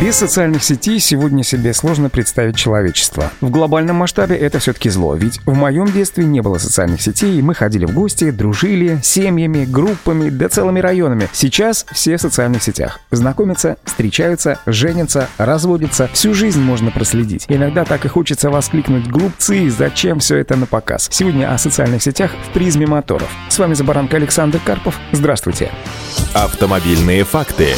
Без 0.00 0.16
социальных 0.16 0.62
сетей 0.62 1.00
сегодня 1.00 1.42
себе 1.42 1.72
сложно 1.72 2.10
представить 2.10 2.56
человечество. 2.56 3.32
В 3.40 3.48
глобальном 3.48 3.96
масштабе 3.96 4.36
это 4.36 4.58
все-таки 4.58 4.90
зло, 4.90 5.14
ведь 5.14 5.40
в 5.46 5.54
моем 5.54 5.86
детстве 5.86 6.26
не 6.26 6.42
было 6.42 6.58
социальных 6.58 7.00
сетей, 7.00 7.38
и 7.38 7.42
мы 7.42 7.54
ходили 7.54 7.86
в 7.86 7.94
гости, 7.94 8.30
дружили, 8.30 9.00
семьями, 9.02 9.64
группами, 9.64 10.28
да 10.28 10.50
целыми 10.50 10.80
районами. 10.80 11.30
Сейчас 11.32 11.86
все 11.92 12.18
в 12.18 12.20
социальных 12.20 12.62
сетях. 12.62 13.00
Знакомятся, 13.10 13.78
встречаются, 13.84 14.58
женятся, 14.66 15.28
разводятся. 15.38 16.10
Всю 16.12 16.34
жизнь 16.34 16.60
можно 16.60 16.90
проследить. 16.90 17.46
Иногда 17.48 17.86
так 17.86 18.04
и 18.04 18.08
хочется 18.08 18.50
воскликнуть 18.50 19.08
«Глупцы, 19.08 19.70
зачем 19.70 20.18
все 20.18 20.36
это 20.36 20.56
на 20.56 20.66
показ?» 20.66 21.08
Сегодня 21.10 21.50
о 21.50 21.56
социальных 21.56 22.02
сетях 22.02 22.32
в 22.46 22.52
призме 22.52 22.86
моторов. 22.86 23.30
С 23.48 23.58
вами 23.58 23.72
Забаранка 23.72 24.18
Александр 24.18 24.60
Карпов. 24.62 24.98
Здравствуйте. 25.12 25.70
Автомобильные 26.34 27.24
факты. 27.24 27.68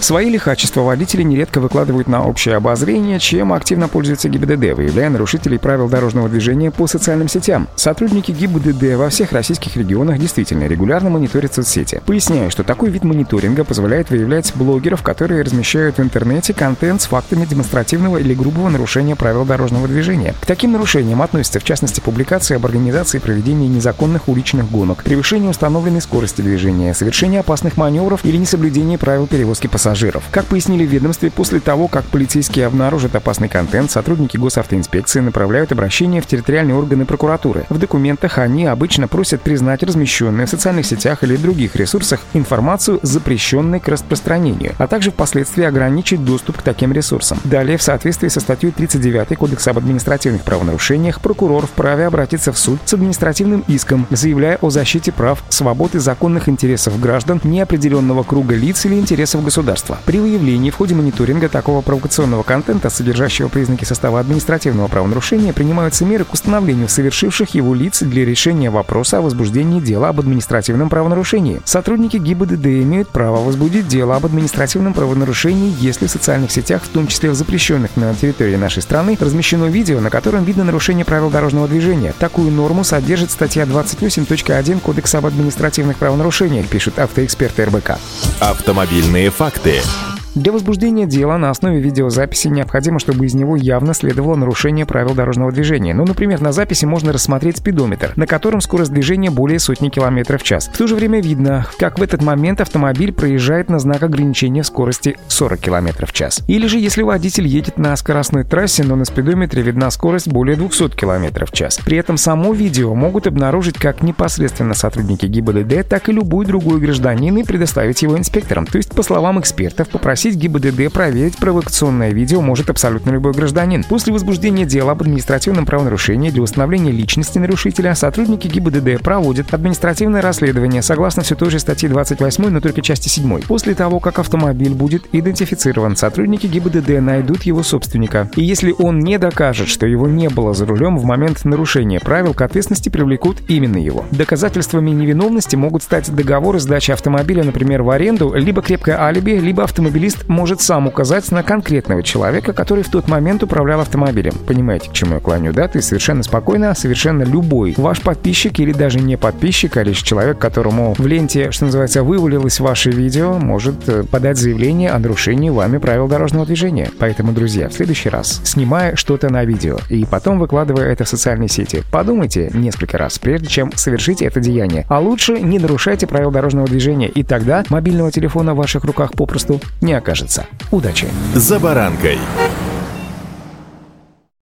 Свои 0.00 0.30
лихачества 0.30 0.82
водители 0.82 1.22
нередко 1.22 1.60
выкладывают 1.60 2.08
на 2.08 2.24
общее 2.24 2.54
обозрение, 2.54 3.18
чем 3.18 3.52
активно 3.52 3.88
пользуется 3.88 4.28
ГИБДД, 4.28 4.76
выявляя 4.76 5.10
нарушителей 5.10 5.58
правил 5.58 5.88
дорожного 5.88 6.28
движения 6.28 6.70
по 6.70 6.86
социальным 6.86 7.28
сетям. 7.28 7.68
Сотрудники 7.74 8.30
ГИБДД 8.30 8.96
во 8.96 9.08
всех 9.08 9.32
российских 9.32 9.76
регионах 9.76 10.18
действительно 10.18 10.64
регулярно 10.64 11.10
мониторят 11.10 11.54
соцсети. 11.54 12.00
Поясняю, 12.06 12.50
что 12.50 12.62
такой 12.62 12.90
вид 12.90 13.02
мониторинга 13.04 13.64
позволяет 13.64 14.10
выявлять 14.10 14.52
блогеров, 14.54 15.02
которые 15.02 15.42
размещают 15.42 15.98
в 15.98 16.02
интернете 16.02 16.54
контент 16.54 17.02
с 17.02 17.06
фактами 17.06 17.44
демонстративного 17.44 18.18
или 18.18 18.34
грубого 18.34 18.68
нарушения 18.68 19.16
правил 19.16 19.44
дорожного 19.44 19.88
движения. 19.88 20.34
К 20.40 20.46
таким 20.46 20.72
нарушениям 20.72 21.22
относятся 21.22 21.58
в 21.58 21.64
частности 21.64 22.00
публикации 22.00 22.54
об 22.54 22.64
организации 22.64 23.18
проведения 23.18 23.68
незаконных 23.68 24.28
уличных 24.28 24.70
гонок, 24.70 25.02
превышение 25.02 25.50
установленной 25.50 26.00
скорости 26.00 26.40
движения, 26.40 26.94
совершение 26.94 27.40
опасных 27.40 27.76
маневров 27.76 28.24
или 28.24 28.36
несоблюдение 28.36 28.96
правил 28.96 29.26
перевозки 29.26 29.66
пассажиров 29.66 29.87
пассажиров. 29.88 30.24
Как 30.30 30.44
пояснили 30.44 30.86
в 30.86 30.90
ведомстве, 30.90 31.30
после 31.30 31.60
того, 31.60 31.88
как 31.88 32.04
полицейские 32.04 32.66
обнаружат 32.66 33.16
опасный 33.16 33.48
контент, 33.48 33.90
сотрудники 33.90 34.36
госавтоинспекции 34.36 35.20
направляют 35.20 35.72
обращение 35.72 36.20
в 36.20 36.26
территориальные 36.26 36.76
органы 36.76 37.06
прокуратуры. 37.06 37.64
В 37.70 37.78
документах 37.78 38.36
они 38.38 38.66
обычно 38.66 39.08
просят 39.08 39.40
признать 39.40 39.82
размещенную 39.82 40.46
в 40.46 40.50
социальных 40.50 40.84
сетях 40.84 41.24
или 41.24 41.36
других 41.36 41.74
ресурсах 41.74 42.20
информацию, 42.34 43.00
запрещенной 43.02 43.80
к 43.80 43.88
распространению, 43.88 44.74
а 44.78 44.86
также 44.86 45.10
впоследствии 45.10 45.64
ограничить 45.64 46.22
доступ 46.24 46.58
к 46.58 46.62
таким 46.62 46.92
ресурсам. 46.92 47.38
Далее, 47.44 47.78
в 47.78 47.82
соответствии 47.82 48.28
со 48.28 48.40
статьей 48.40 48.72
39 48.72 49.38
Кодекса 49.38 49.70
об 49.70 49.78
административных 49.78 50.42
правонарушениях, 50.42 51.20
прокурор 51.20 51.66
вправе 51.66 52.06
обратиться 52.06 52.52
в 52.52 52.58
суд 52.58 52.78
с 52.84 52.92
административным 52.92 53.64
иском, 53.68 54.06
заявляя 54.10 54.58
о 54.60 54.68
защите 54.68 55.12
прав, 55.12 55.42
свобод 55.48 55.94
и 55.94 55.98
законных 55.98 56.48
интересов 56.48 57.00
граждан 57.00 57.40
неопределенного 57.42 58.22
круга 58.22 58.54
лиц 58.54 58.84
или 58.84 58.94
интересов 58.94 59.42
государства 59.44 59.77
государства. 59.78 59.98
При 60.04 60.18
выявлении 60.18 60.70
в 60.70 60.76
ходе 60.76 60.94
мониторинга 60.94 61.48
такого 61.48 61.80
провокационного 61.82 62.42
контента, 62.42 62.90
содержащего 62.90 63.48
признаки 63.48 63.84
состава 63.84 64.20
административного 64.20 64.88
правонарушения, 64.88 65.52
принимаются 65.52 66.04
меры 66.04 66.24
к 66.24 66.32
установлению 66.32 66.88
совершивших 66.88 67.54
его 67.54 67.74
лиц 67.74 68.02
для 68.02 68.24
решения 68.24 68.70
вопроса 68.70 69.18
о 69.18 69.22
возбуждении 69.22 69.80
дела 69.80 70.08
об 70.08 70.20
административном 70.20 70.88
правонарушении. 70.88 71.60
Сотрудники 71.64 72.16
ГИБДД 72.16 72.66
имеют 72.66 73.08
право 73.08 73.42
возбудить 73.42 73.88
дело 73.88 74.16
об 74.16 74.26
административном 74.26 74.94
правонарушении, 74.94 75.74
если 75.80 76.06
в 76.06 76.10
социальных 76.10 76.50
сетях, 76.50 76.82
в 76.82 76.88
том 76.88 77.06
числе 77.06 77.30
в 77.30 77.34
запрещенных 77.34 77.96
на 77.96 78.14
территории 78.14 78.56
нашей 78.56 78.82
страны, 78.82 79.16
размещено 79.20 79.66
видео, 79.66 80.00
на 80.00 80.10
котором 80.10 80.44
видно 80.44 80.64
нарушение 80.64 81.04
правил 81.04 81.30
дорожного 81.30 81.68
движения. 81.68 82.14
Такую 82.18 82.50
норму 82.50 82.84
содержит 82.84 83.30
статья 83.30 83.64
28.1 83.64 84.80
Кодекса 84.80 85.18
об 85.18 85.26
административных 85.26 85.96
правонарушениях, 85.96 86.66
пишут 86.66 86.98
автоэксперты 86.98 87.64
РБК. 87.64 87.98
Автомобильные 88.40 89.30
факты. 89.30 89.67
Repórter. 89.68 90.17
Для 90.34 90.52
возбуждения 90.52 91.06
дела 91.06 91.38
на 91.38 91.50
основе 91.50 91.80
видеозаписи 91.80 92.48
необходимо, 92.48 92.98
чтобы 92.98 93.26
из 93.26 93.34
него 93.34 93.56
явно 93.56 93.94
следовало 93.94 94.36
нарушение 94.36 94.86
правил 94.86 95.14
дорожного 95.14 95.50
движения. 95.52 95.94
Ну, 95.94 96.04
например, 96.04 96.40
на 96.40 96.52
записи 96.52 96.84
можно 96.84 97.12
рассмотреть 97.12 97.58
спидометр, 97.58 98.12
на 98.16 98.26
котором 98.26 98.60
скорость 98.60 98.92
движения 98.92 99.30
более 99.30 99.58
сотни 99.58 99.88
километров 99.88 100.42
в 100.42 100.44
час. 100.44 100.70
В 100.72 100.76
то 100.76 100.86
же 100.86 100.94
время 100.94 101.20
видно, 101.20 101.66
как 101.78 101.98
в 101.98 102.02
этот 102.02 102.22
момент 102.22 102.60
автомобиль 102.60 103.12
проезжает 103.12 103.68
на 103.70 103.78
знак 103.78 104.02
ограничения 104.02 104.62
скорости 104.62 105.16
40 105.28 105.58
километров 105.58 106.10
в 106.10 106.12
час. 106.12 106.40
Или 106.46 106.66
же, 106.66 106.78
если 106.78 107.02
водитель 107.02 107.46
едет 107.46 107.78
на 107.78 107.96
скоростной 107.96 108.44
трассе, 108.44 108.84
но 108.84 108.96
на 108.96 109.04
спидометре 109.04 109.62
видна 109.62 109.90
скорость 109.90 110.28
более 110.28 110.56
200 110.56 110.90
километров 110.90 111.50
в 111.50 111.54
час. 111.54 111.78
При 111.84 111.96
этом 111.96 112.16
само 112.16 112.52
видео 112.52 112.94
могут 112.94 113.26
обнаружить 113.26 113.78
как 113.78 114.02
непосредственно 114.02 114.74
сотрудники 114.74 115.26
ГИБДД, 115.26 115.88
так 115.88 116.08
и 116.08 116.12
любой 116.12 116.46
другой 116.46 116.80
гражданин 116.80 117.36
и 117.38 117.44
предоставить 117.44 118.02
его 118.02 118.16
инспекторам. 118.16 118.66
То 118.66 118.76
есть, 118.76 118.94
по 118.94 119.02
словам 119.02 119.40
экспертов, 119.40 119.88
попросить 119.88 120.17
попросить 120.18 120.40
ГИБДД 120.40 120.92
проверить 120.92 121.36
провокационное 121.36 122.10
видео 122.10 122.40
может 122.40 122.70
абсолютно 122.70 123.10
любой 123.10 123.30
гражданин. 123.34 123.84
После 123.84 124.12
возбуждения 124.12 124.66
дела 124.66 124.90
об 124.90 125.02
административном 125.02 125.64
правонарушении 125.64 126.30
для 126.30 126.42
установления 126.42 126.90
личности 126.90 127.38
нарушителя 127.38 127.94
сотрудники 127.94 128.48
ГИБДД 128.48 129.00
проводят 129.00 129.54
административное 129.54 130.20
расследование 130.20 130.82
согласно 130.82 131.22
все 131.22 131.36
той 131.36 131.50
же 131.50 131.60
статьи 131.60 131.88
28, 131.88 132.48
но 132.48 132.60
только 132.60 132.82
части 132.82 133.08
7. 133.08 133.42
После 133.42 133.76
того, 133.76 134.00
как 134.00 134.18
автомобиль 134.18 134.74
будет 134.74 135.04
идентифицирован, 135.12 135.94
сотрудники 135.94 136.48
ГИБДД 136.48 137.00
найдут 137.00 137.44
его 137.44 137.62
собственника. 137.62 138.28
И 138.34 138.42
если 138.42 138.74
он 138.76 138.98
не 138.98 139.18
докажет, 139.18 139.68
что 139.68 139.86
его 139.86 140.08
не 140.08 140.28
было 140.28 140.52
за 140.52 140.66
рулем 140.66 140.98
в 140.98 141.04
момент 141.04 141.44
нарушения 141.44 142.00
правил, 142.00 142.34
к 142.34 142.42
ответственности 142.42 142.88
привлекут 142.88 143.36
именно 143.46 143.76
его. 143.76 144.04
Доказательствами 144.10 144.90
невиновности 144.90 145.54
могут 145.54 145.84
стать 145.84 146.12
договоры 146.12 146.58
сдачи 146.58 146.90
автомобиля, 146.90 147.44
например, 147.44 147.84
в 147.84 147.90
аренду, 147.90 148.34
либо 148.34 148.62
крепкое 148.62 149.00
алиби, 149.00 149.38
либо 149.38 149.62
автомобилист 149.62 150.07
может 150.28 150.60
сам 150.60 150.86
указать 150.86 151.30
на 151.30 151.42
конкретного 151.42 152.02
человека, 152.02 152.52
который 152.52 152.84
в 152.84 152.90
тот 152.90 153.08
момент 153.08 153.42
управлял 153.42 153.80
автомобилем. 153.80 154.32
Понимаете, 154.46 154.90
к 154.90 154.92
чему 154.92 155.14
я 155.14 155.20
клоню, 155.20 155.52
да? 155.52 155.68
Ты 155.68 155.82
совершенно 155.82 156.22
спокойно, 156.22 156.74
совершенно 156.74 157.22
любой 157.22 157.74
ваш 157.76 158.00
подписчик 158.00 158.58
или 158.60 158.72
даже 158.72 158.98
не 158.98 159.16
подписчик, 159.16 159.76
а 159.76 159.82
лишь 159.82 160.02
человек, 160.02 160.38
которому 160.38 160.94
в 160.98 161.06
ленте, 161.06 161.50
что 161.50 161.66
называется, 161.66 162.02
вывалилось 162.02 162.60
ваше 162.60 162.90
видео, 162.90 163.38
может 163.38 163.88
э, 163.88 164.04
подать 164.04 164.38
заявление 164.38 164.90
о 164.90 164.98
нарушении 164.98 165.50
вами 165.50 165.78
правил 165.78 166.08
дорожного 166.08 166.46
движения. 166.46 166.90
Поэтому, 166.98 167.32
друзья, 167.32 167.68
в 167.68 167.72
следующий 167.72 168.08
раз, 168.08 168.40
снимая 168.44 168.96
что-то 168.96 169.30
на 169.30 169.44
видео 169.44 169.78
и 169.88 170.04
потом 170.04 170.38
выкладывая 170.38 170.92
это 170.92 171.04
в 171.04 171.08
социальные 171.08 171.48
сети, 171.48 171.82
подумайте 171.90 172.50
несколько 172.54 172.98
раз, 172.98 173.18
прежде 173.18 173.48
чем 173.48 173.72
совершить 173.74 174.22
это 174.22 174.40
деяние. 174.40 174.86
А 174.88 175.00
лучше 175.00 175.40
не 175.40 175.58
нарушайте 175.58 176.06
правила 176.06 176.32
дорожного 176.32 176.66
движения, 176.66 177.08
и 177.08 177.22
тогда 177.22 177.64
мобильного 177.68 178.10
телефона 178.10 178.54
в 178.54 178.58
ваших 178.58 178.84
руках 178.84 179.12
попросту 179.12 179.60
не 179.80 179.92
окажется. 179.98 180.46
Удачи! 180.70 181.08
«За 181.34 181.58
баранкой» 181.58 182.18